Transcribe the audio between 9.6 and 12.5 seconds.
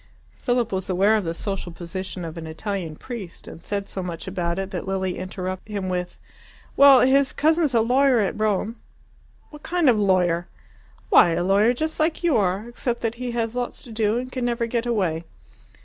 kind of 'lawyer'?" "Why, a lawyer just like you